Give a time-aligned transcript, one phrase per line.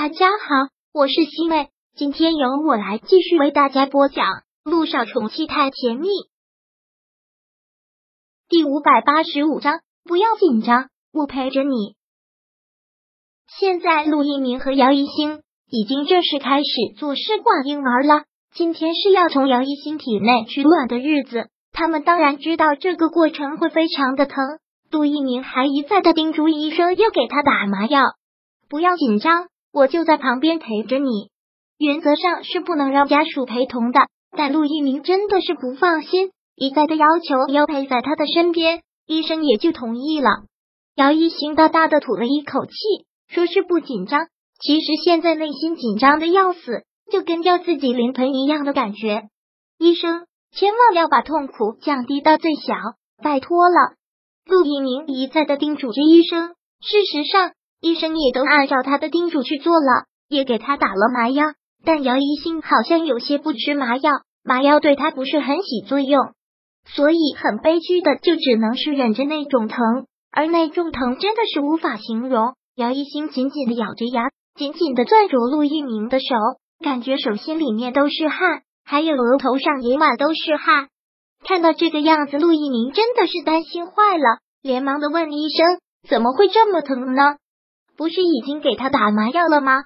[0.00, 4.26] 大家好，我是西妹，今天由我来继续为大家播讲
[4.62, 6.06] 《路上宠妻太甜蜜》
[8.48, 9.80] 第五百八十五章。
[10.04, 11.96] 不要紧张，我陪着你。
[13.58, 18.22] 现在陆一鸣和姚一星已经正式开始做试管婴儿了。
[18.54, 24.36] 今天是要从姚一星体内取卵的日子，他们当然知道这个过程会非常的疼。
[24.92, 28.00] 陆一鸣还一再的叮嘱医生要给他打麻药，
[28.68, 29.48] 不要紧张。
[29.78, 31.30] 我就在旁边陪着你，
[31.78, 34.00] 原则上是不能让家属陪同的。
[34.36, 40.28] 但陆一鸣真的是不放心，一再的要求要陪在他的身边，医生也就同意了。
[40.96, 42.72] 姚一星大大的吐了一口气，
[43.28, 44.26] 说是不紧张，
[44.60, 49.28] 其实现在内心紧张的要死，就跟掉自己临盆一样的感觉。
[49.78, 52.74] 医生，千万要把痛苦降低到最小，
[53.22, 53.94] 拜托了。
[54.44, 56.48] 陆一鸣一再的叮嘱着医生。
[56.80, 57.52] 事实上。
[57.80, 61.44] 医生也都按照他的叮嘱去做了，也给他打了麻药，
[61.84, 64.10] 但姚一星好像有些不吃麻药，
[64.42, 66.32] 麻药对他不是很起作用，
[66.86, 72.54] 所以很悲剧的就只能是忍着那种疼，而那种疼真的是无法形容。
[72.74, 76.26] 姚一星紧紧的咬着牙，紧紧的攥着陆一鸣的手，
[76.82, 80.88] 感觉手心里面都是汗，还有额头上也满都是汗。
[81.44, 87.36] 看到这个样子，陆一鸣真的是担心坏了，连忙的问医生：“怎么会这么疼呢？”
[87.98, 89.82] 不是已经给他打麻药了吗？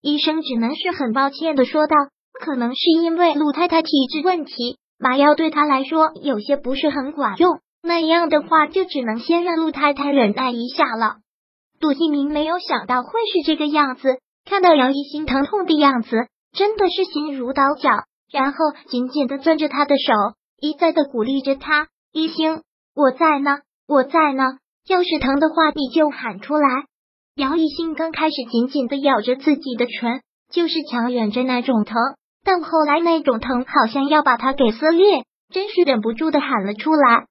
[0.00, 1.96] 医生只能是很抱歉的说道
[2.32, 7.58] ：“可能是因为陆太太体质问题，麻药对她来说有些不是很管用。
[7.82, 11.16] 那样的话，就只能先让陆太太忍耐一下了。”
[11.80, 20.12] 杜一鸣没有想到会是这个样子，看到姚一心疼痛的样子，真的是心如刀绞，然后紧紧的攥着他的手，
[20.60, 22.62] 一再的鼓励着他：“一星，
[22.94, 26.68] 我在呢，我在呢，要是疼的话，你就喊出来。”
[27.36, 31.94] 姚一兴刚开始紧紧的咬着自己的唇，就是强忍着那种疼，
[32.42, 37.26] 但后来那种疼好像要把他给撕裂，真是忍不住的喊了出来。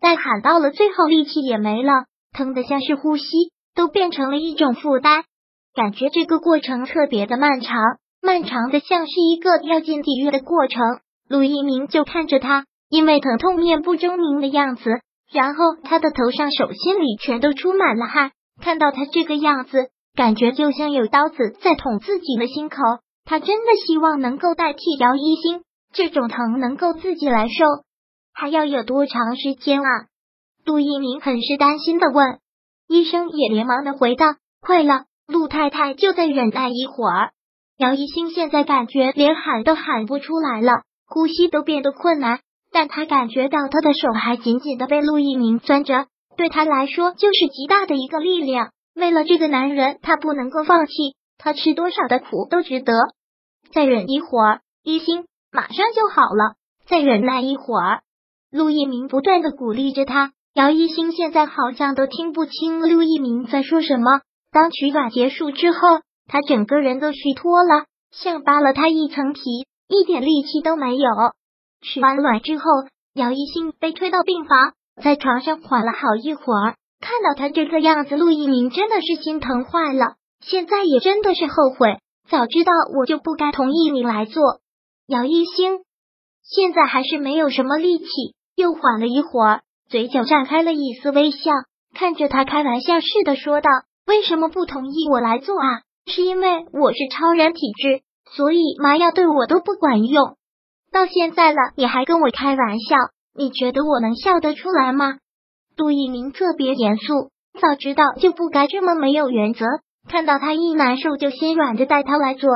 [0.00, 3.26] 但喊到了最后，力气也没了，疼的像是呼吸
[3.74, 5.24] 都变成了一种负担，
[5.74, 7.78] 感觉这个过程特别的漫长，
[8.22, 10.80] 漫长的像是一个要进地狱的过程。
[11.28, 18.32] 陆一鸣就看着他，因为疼痛面不狰狞的样子，然后他的头上、手心里全都出满了汗。
[18.60, 22.76] 看到他这个样子，感觉就像有刀子在捅自己的心口。
[23.24, 27.64] 他真的希望能够代替姚一星，这种疼能够自己来受，
[28.34, 30.06] 还要有多长时间啊？
[30.64, 32.38] 陆一鸣很是担心的问。
[32.88, 34.26] 医生也连忙的回道
[34.60, 37.30] ：“快了，陆太太就再忍耐一会儿。”
[37.78, 42.40] 姚一星现在感觉连喊都喊不出来了，呼吸都变得困难，
[42.70, 46.06] 但他感觉到他的手还紧紧的被陆一鸣攥着。
[46.36, 48.70] 对他来说就是极大的一个力量。
[48.94, 50.92] 为了这个男人，他不能够放弃。
[51.38, 52.92] 他吃多少的苦都值得。
[53.72, 56.54] 再忍一会儿，一心马上就好了。
[56.86, 58.02] 再忍耐一会儿，
[58.50, 60.32] 陆一鸣不断的鼓励着他。
[60.54, 64.20] 姚一星现在好像都听不清陆一鸣在说什么。
[64.50, 65.78] 当取卵结束之后，
[66.26, 69.40] 他整个人都虚脱了，像扒了他一层皮，
[69.88, 71.08] 一点力气都没有。
[71.80, 72.64] 取完卵之后，
[73.14, 74.74] 姚一星被推到病房。
[75.00, 80.16] 在床上缓了好一会儿，看到他这个样子，陆一鸣真的是心疼坏了。
[80.40, 81.98] 现在也真的是后悔，
[82.28, 84.42] 早知道我就不该同意你来做。
[85.06, 85.80] 姚一星
[86.42, 88.06] 现在还是没有什么力气，
[88.56, 91.52] 又缓了一会儿，嘴角绽开了一丝微笑，
[91.94, 93.70] 看着他开玩笑似的说道
[94.06, 95.82] ：“为什么不同意我来做啊？
[96.06, 98.02] 是因为我是超人体质，
[98.34, 100.36] 所以麻药对我都不管用。
[100.90, 102.96] 到现在了，你还跟我开玩笑？”
[103.34, 105.18] 你觉得我能笑得出来吗？
[105.76, 109.64] 杜一鸣特别严肃，早知道就不该这么没有原则。
[110.08, 112.50] 看到他一难受就心软着带他来做，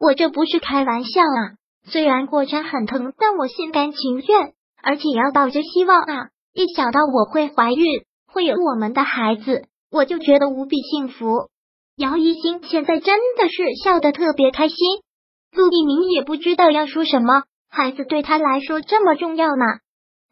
[0.00, 1.54] 我这不是开玩笑啊！
[1.84, 6.28] 虽然过程很疼，但我心甘情愿，而且要抱着希望啊！
[6.54, 7.84] 一想到我会怀孕，
[8.26, 11.48] 会有我们的孩子，我就觉得无比幸福。
[11.96, 14.76] 姚一星现在真的是笑得特别开心。
[15.52, 19.64] 陆一鸣也不知道要说什么，孩子对他来说这么重要呢。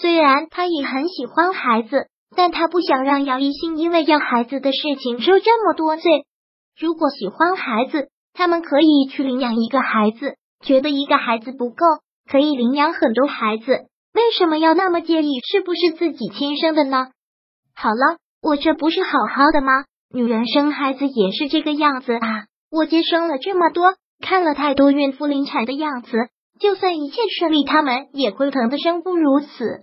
[0.00, 2.06] 虽然他也很喜欢孩子，
[2.36, 6.24] 但他不想让姚一星因为要孩子的事情受这么多罪。
[6.78, 10.34] 如果喜欢孩子，他们可以去领养一个孩子；
[10.64, 11.84] 觉得一个孩子不够，
[12.30, 13.86] 可以领养很多孩子。
[14.14, 17.08] 为什么要那么介意是不是自己亲生的呢？
[17.74, 19.84] 好了，我这不是好好的吗？
[20.14, 22.46] 女人生孩子也是这个样子啊！
[22.70, 26.12] 我接生了这么多，看了太多孕妇临产的样子，
[26.60, 29.82] 就算一切顺利，他们也会疼得生不如死。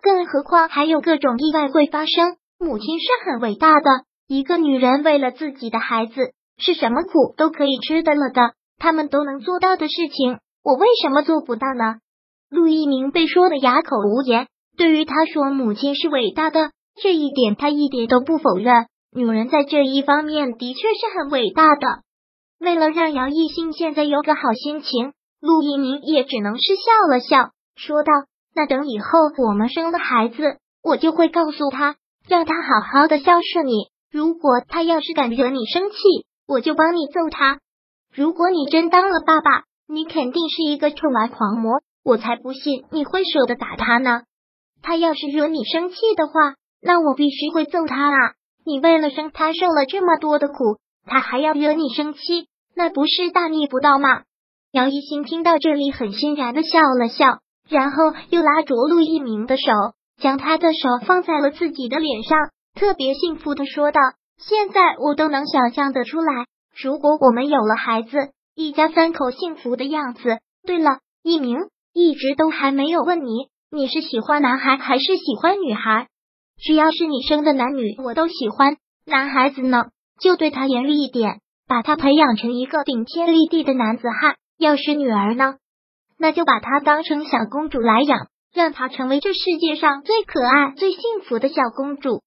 [0.00, 2.36] 更何况还有各种意外会发生。
[2.58, 3.90] 母亲是很伟大的，
[4.26, 11.96] 一个女人为了自己的孩子是什么苦都可以吃的了的，他们都能做到的事情，我为什么做不到呢？
[12.50, 14.48] 陆一鸣被说的哑口无言。
[14.76, 16.70] 对于他说母亲是伟大的
[17.02, 18.86] 这一点，他一点都不否认。
[19.12, 21.86] 女人在这一方面的确是很伟大的。
[22.60, 28.12] 为了让姚艺兴现在有个好心情，陆一鸣也只能是笑了笑，说道
[28.54, 29.06] ：“那等以后
[29.48, 31.96] 我们生了孩子，我就会告诉他，
[32.28, 33.88] 让他好好的孝顺你。
[34.10, 35.96] 如果他要是敢惹你生气，
[36.46, 37.58] 我就帮你揍他。
[38.14, 44.22] 如果你真当了爸爸，你肯定是一个宠儿狂魔，我才不信你会舍得打他呢。
[44.82, 48.32] 他要是惹你生气的话，那我必须会揍他啊！
[48.64, 54.22] 你为了生他受了这么多的苦，他还要惹你生气，那不是大逆不道吗？
[54.72, 57.96] 姚一新听到这里，很欣然的笑了笑，然后
[58.30, 59.62] 又拉着陆一鸣的手，
[60.20, 62.38] 将他的手放在了自己的脸上，
[62.74, 64.00] 特别幸福的说道
[64.38, 66.46] ：“现在我都能想象得出来，
[66.82, 68.16] 如果我们有了孩子，
[68.54, 70.38] 一家三口幸福的样子。
[70.66, 71.56] 对了，一鸣
[71.92, 76.08] 一直都还没有问你。”你是喜欢男孩还是喜欢女孩？
[76.56, 78.78] 只要是你生的男女，我都喜欢。
[79.04, 79.88] 男孩子呢，
[80.18, 85.56] 就对他严厉一点，把他培养成一个顶天立地的男子汉；要是女儿呢，
[86.18, 92.22] 那就把她当成小公主来养，让她成为这世界上最可爱、最幸福的小公主。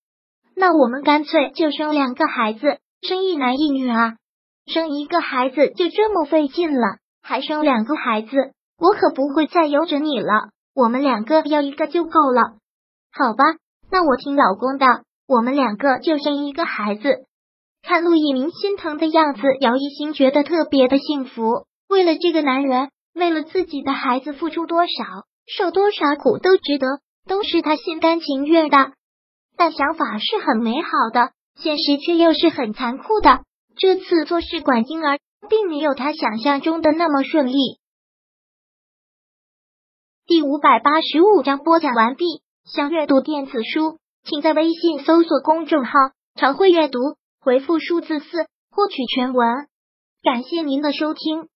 [0.55, 4.15] 那我们干脆就生两个孩子，生一男一女啊！
[4.67, 8.29] 生一个孩子就这么费劲了，还生两个孩子，
[8.77, 10.49] 我可不会再由着你了。
[10.73, 12.57] 我们两个要一个就够了，
[13.11, 13.43] 好吧？
[13.89, 14.85] 那我听老公的，
[15.27, 17.25] 我们两个就生一个孩子。
[17.81, 21.65] 看陆一鸣心疼的样子，姚一新觉得特别的幸福。
[21.89, 25.03] 为了这个男人，为了自己的孩子付出多少，
[25.45, 26.87] 受多少苦都值得，
[27.27, 28.93] 都是他心甘情愿的。
[29.57, 33.43] 但想法是很美好的，现实却又是很残酷的。
[33.75, 35.19] 这次做试管婴儿，
[35.49, 37.79] 并没有他想象中的那么顺利。
[40.25, 42.25] 第五百八十五章播讲完毕。
[42.63, 45.91] 想阅读电子书，请在微信搜索公众号
[46.39, 46.99] “常会阅读”，
[47.41, 49.67] 回复数字四获取全文。
[50.21, 51.49] 感谢您的收听。